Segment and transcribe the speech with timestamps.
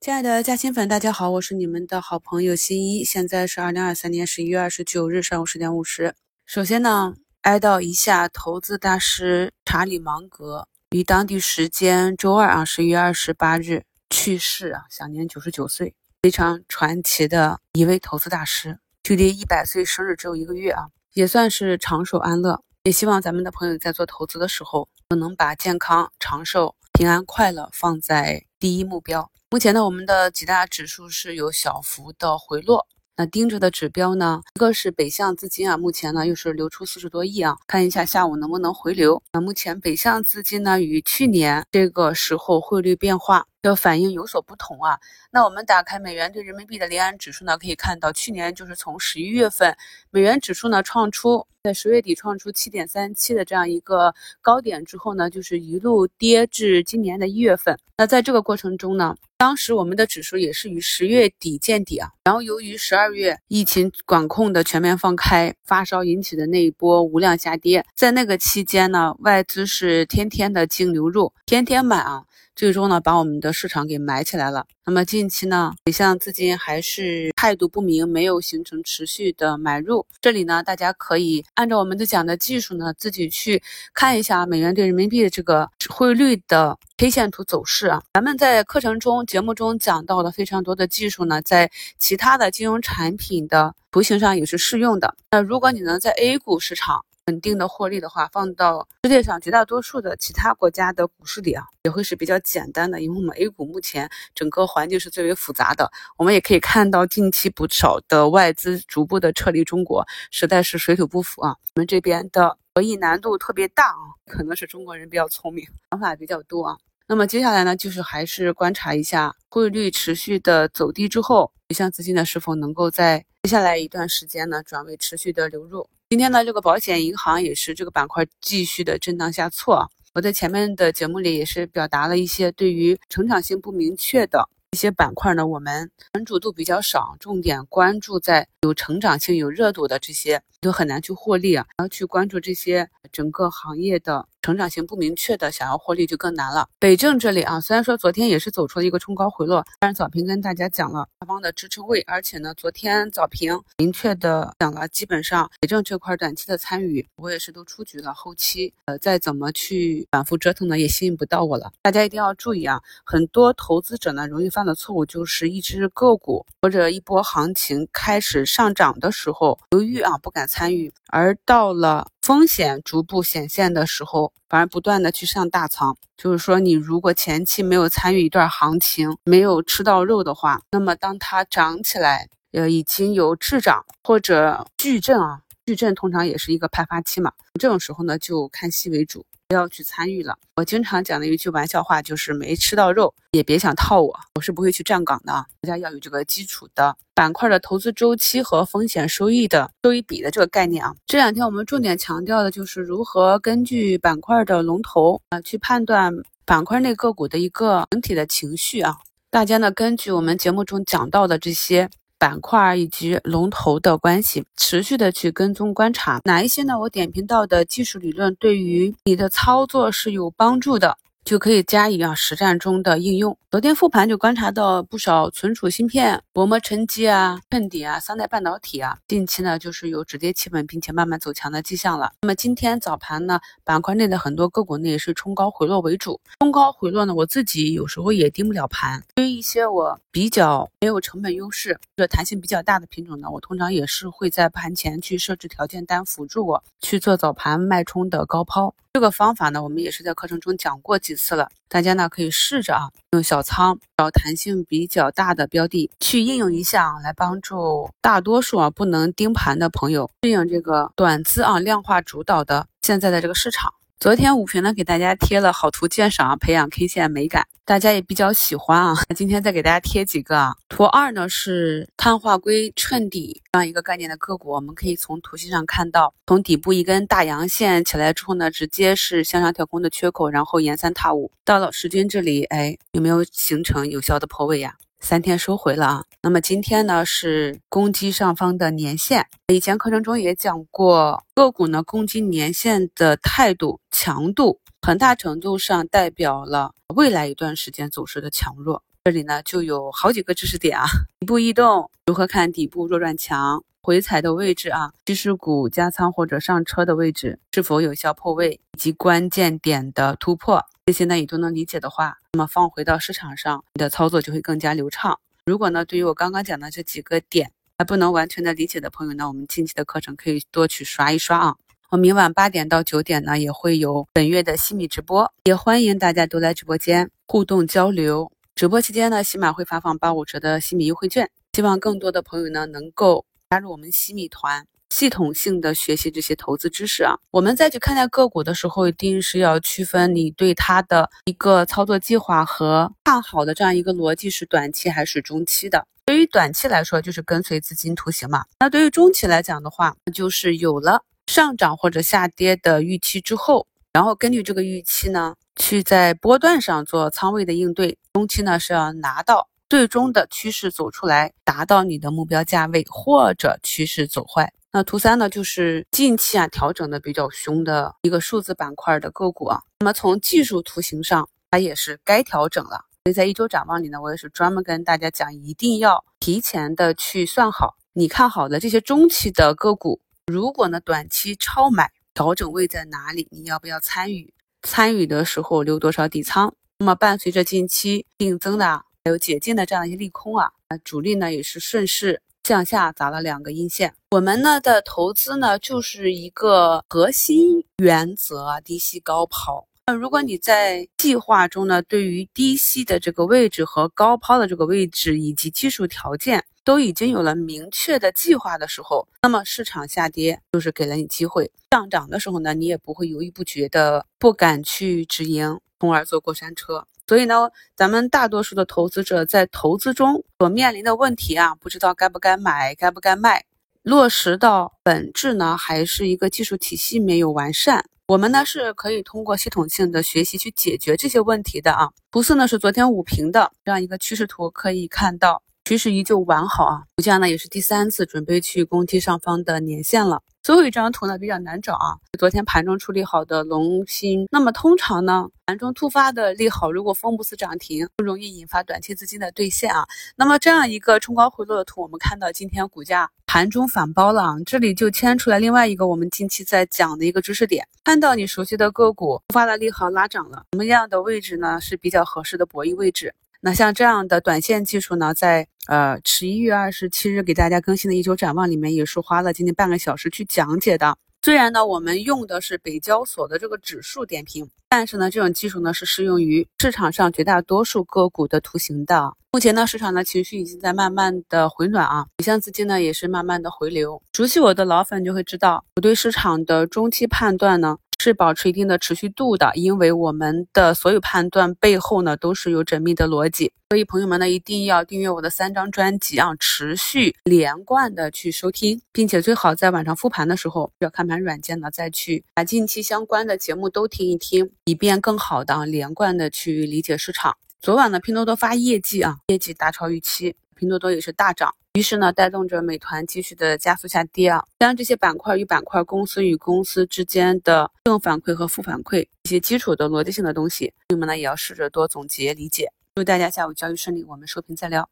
[0.00, 3.04] 亲爱的嘉兴粉，大家好，我是你们的好朋友新一。
[3.04, 6.14] 现在是二零二三年十一月二十九日上午十点五十。
[6.46, 18.78] 首先呢，哀悼一下投资大师查理芒格于当地时间周二啊十一月二十八日去世啊，享年九十九岁，非常传奇的一位投资大师。
[19.02, 22.62] 距离一百岁生日只有一个月啊，也算是长寿安乐。
[22.84, 24.88] 也希望咱们的朋友在做投资的时候，
[25.18, 29.30] 能把健康、长寿、平安、快乐放在第一目标。
[29.52, 32.86] 目前呢，我们的几大指数是有小幅的回落。
[33.16, 39.20] 那盯着的指标呢，一个是北向资金啊，目前呢又是流出四十多亿啊，看一下下午能不能回流。
[39.32, 44.98] 那目前北向资金呢，与去年这个时候汇率变化的反应有所不同啊。
[45.30, 49.76] 那我们打开美元对人民币的离岸指数呢，可以看到去年就是从十一月份，
[50.10, 57.78] 美元指数呢创出在十月底创出七点三七的这样一个高点之后呢，就是一路跌至今年的一月份。
[57.98, 72.24] 那在这个过程中呢，当时我们的指数也是于十月底见底啊，然后由于十二月疫情管控的全面放开，发烧引起的那一波无量下跌，在那个期间呢，外资是天天的净流入，天天买啊。
[72.60, 74.66] 最终呢，把我们的市场给埋起来了。
[74.84, 80.06] 那么近期呢，北向资金还是态度不明，没有形成持续的买入。
[80.20, 83.62] 这里呢，大家可以按照我们的讲的技术呢，自己去
[83.94, 88.02] 看一下美元对人民币的这个汇率的 K 线图走势啊。
[88.12, 95.16] 咱们在课程中、节目中讲到的非常多的技术呢，在其他的金融产品的图形上也是适用的。
[95.30, 103.00] 那如果你能在 A 股市场，稳定的获利的话，放到世界上绝大多数的其他国家的股市里啊，也会是比较简单的。
[103.00, 111.54] 因为我们 A 股目前整个环境是最为复杂的，我们也可以看到近期不少的外资逐步的撤离中国，实在是水土不服啊。
[111.76, 116.76] 我们这边的博弈难度特别大啊，可能是中国人比较聪明，想法比较多啊。
[117.06, 125.88] 那么接下来呢，就是还是观察一下汇率持续的走低之后，北向资金呢是否能够在接下来一段时间呢转为持续的流入。
[126.10, 129.88] 今天呢，这个保险银行也是这个板块继续的震荡下挫。
[130.12, 141.64] 我在前面的节目里也是表达了一些对于成长性不明确的一些板块呢，我们关注度比较少，重点关注在有成长性、有热度的这些，都很难去获利啊。
[141.76, 144.26] 然后去关注这些整个行业的。
[144.42, 146.68] 成长性不明确的，想要获利就更难了。
[146.78, 158.14] 北证这里啊，虽然说昨天也是走出了一个冲高回落，但是早评跟大家讲了下方的支撑位，而且呢，昨天早评明确的讲了，基本上北证这块短期的参与，我也是都出局了。
[158.14, 161.70] 后期呃再怎么去反复折腾呢，也吸引不到我了。
[161.82, 172.08] 大家一定要注意啊，很多投资者呢容易犯的错误，就是一只个股或者一波行情开始上涨的时候犹豫啊，不敢参与，而到了。
[172.20, 175.96] 风险逐步显现的时候，反而不断的去上大仓。
[176.16, 187.32] 就是说，你如果前期没有参与一段行情，没有吃到肉的话，那么当它涨起来，呃，已经有滞涨或者巨震啊，巨震通常也是一个派发期嘛。
[187.58, 189.24] 这种时候呢，就看戏为主。
[189.50, 190.38] 不要去参与了。
[190.54, 194.16] 我经常讲的一句玩笑话就是没吃到肉，也别想套我。
[194.36, 195.32] 我是不会去站岗的。
[195.62, 200.94] 大家要有这个基础的板块的投资周期和风险收益的收益比的这个概念啊。
[201.04, 208.98] 这两天我们重点强调的就是如何根据板块的龙头啊去判断板块内个股的一个整体的情绪啊。
[209.30, 211.90] 大家呢根据我们节目中讲到的这些。
[212.20, 216.78] 板块以及龙头的关系，持续的去跟踪观察哪一些呢？
[216.78, 220.98] 我点评到的技术理论对于你的操作是有帮助的。
[221.24, 223.36] 就可以加以啊实战中的应用。
[223.50, 232.12] 昨天复盘就观察到不少存储芯片、薄膜沉积啊、衬底啊、三代半导体啊，近期呢就是有止跌企稳，并且慢慢走强的迹象了。
[232.22, 236.20] 那么今天早盘呢，板块内的很多个股呢也是冲高回落为主。
[236.38, 239.02] 冲高回落呢，我自己有时候也盯不了盘。
[239.16, 248.74] 对于一些我比较没有成本优势或者弹性比较大的品种呢，我通常也是会在盘前去设置条件单，辅助我去做早盘脉冲的高抛。
[248.92, 263.74] 这个方法呢，我们也是在课程中讲过几几次了，大家呢可以试着啊，用小仓找弹性比较大的标的去应用一下啊，来帮助大多数啊不能盯盘的朋友适应这个短资啊量化主导的现在的这个市场。
[264.00, 268.94] 昨天五评呢给大家贴了好图鉴赏，培养 K 线美感，大家也比较喜欢啊。
[269.14, 270.54] 今天再给大家贴几个啊。
[270.70, 284.76] 图二呢是碳化硅衬底这样一个概念的个股，我们可以从图形上看到，从底部一根大阳线起来之后呢，直接是向上跳空的缺口，然后沿三踏五，到了十均这里，哎，有没有形成有效的破位呀？
[285.02, 298.82] 三天收回了啊，那么今天呢是攻击上方的年线，以前课程中也讲过，个股呢攻击年线的态度强度，很大程度上代表了未来一段时间走势的强弱。
[299.02, 300.84] 这里呢就有好几个知识点啊，
[301.20, 315.18] 底部异动，如何看底部弱转强，回踩的位置啊，趋势股加仓或者上车的位置是否有效破位，以及关键点的突破，这些呢你都能理解的话，那么放回到市场上，你的操作就会更加流畅。
[315.46, 321.56] 如果呢对于我刚刚讲的这几个点还不能完全的理解的朋友呢，我们近期的课程可以多去刷一刷啊。
[321.88, 328.30] 我明晚八点到九点呢也会有本月的西米直播，也欢迎大家都来直播间互动交流。
[328.60, 337.14] 直播期间呢，喜马会发放八五折的西米优惠券，希望更多的朋友呢能够加入我们西米团，系统性的学习这些投资知识啊。
[337.30, 345.86] 我们再去看待个股的时候，一定是要区分你对它的一个操作计划和看好的这样一个逻辑是短期还是中期的。
[346.04, 348.44] 对于短期来说，就是跟随资金图形嘛。
[348.58, 355.34] 那对于中期来讲的话，就是有了上涨或者下跌的预期之后，然后根据这个预期呢。
[355.56, 364.50] 去在波段上做仓位的应对，中期呢是要拿到最终的趋势走出来，达到你的目标价位，或者趋势走坏。
[364.72, 369.60] 那图三呢，就是近期啊调整的比较凶的一个数字板块的个股啊。
[369.80, 372.86] 那么从技术图形上，它也是该调整了。
[373.04, 381.90] 所以在一周展望里呢，我也是专门跟大家讲，一定要提前的去算好你看好的这些中期的个股，如果呢短期超买，
[382.20, 384.34] 调整位在哪里，你要不要参与？
[384.60, 386.52] 参与的时候留多少底仓？
[386.80, 388.66] 那么伴随着近期定增的
[389.02, 390.50] 还有解禁的这样一些利空啊，
[390.84, 393.94] 主力呢也是顺势向下砸了两个阴线。
[394.10, 399.66] 我们呢的投资呢就是一个核心原则啊：低吸高抛。
[399.86, 416.86] 那如果你在计划中呢，对于低吸的这个位置和高抛的这个位置以及技术条件都已经有了明确的计划的时候，那么市场下跌就是给了你机会；上涨的时候呢，你也不会犹豫不决的不敢去止盈，从而坐过山车。
[417.06, 423.44] 所以呢，咱们大多数的投资者在投资中所面临的问题啊，不知道该不该买，该不该卖，
[423.82, 427.84] 落实到本质呢，还是一个技术体系没有完善。
[428.06, 431.90] 我们呢是可以通过系统性的学习去解决这些问题的啊。
[432.10, 436.82] 图四呢是昨天五评的这样一个趋势图，可以看到趋势依旧完好啊。
[436.96, 440.20] 股价呢也是第三次准备去攻击上方的年线了。
[440.42, 444.26] 最后一张图呢比较难找啊，昨天盘中处理好的龙芯。
[444.32, 449.86] 那么通常呢，盘中突发的利好，如果封不死涨停，不容易引发短期资金的兑现啊。
[450.16, 463.14] 那么这样一个冲高回落的图，我们看到今天股价盘中反包了啊，这里就牵出来另外一个我们近期在讲的一个知识点，看到你熟悉的个股突发的利好拉涨了，什么样的位置呢是比较合适的博弈位置？
[463.42, 470.98] 那像这样的短线技术呢，在呃十一月二十七日给大家更新的一周展望里面，也是花了将近半个小时去讲解的。
[471.22, 479.14] 虽然呢，我们用的是北交所的这个指数点评，但是呢，这种技术呢是适用于市场上绝大多数个股的图形的。
[479.32, 484.02] 目前呢，市场的情绪已经在慢慢的回暖啊，北向资金呢也是慢慢的回流。
[484.12, 487.78] 熟悉我的老粉就会知道，我对市场的中期判断呢。
[488.00, 507.36] 是保持一定的持续度的，因为我们的所有判断背后呢都是有缜密的逻辑，所以朋友们呢一定要订阅我的三张专辑啊，持续连贯的去收听，并且最好在晚上复盘的时候，要看盘软件呢再去把近期相关的节目都听一听，以便更好的连贯的去理解市场。
[507.60, 511.54] 昨晚呢，拼多多发业绩啊，业绩大超预期，拼多多也是大涨。
[511.74, 514.44] 于是呢，带动着美团继续的加速下跌啊。
[514.58, 522.72] 当然，这些板块与板块、公司与公司之间的正反馈和负反馈，一些基础的逻辑性的东西，你们呢也要试着多总结理解。
[522.96, 524.88] 祝大家下午交易顺利，我们收评再聊。